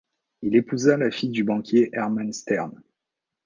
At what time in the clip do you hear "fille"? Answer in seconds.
1.11-1.29